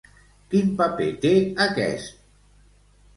Quin 0.53 0.69
paper 0.79 1.09
té 1.25 1.33
aquest? 1.65 2.17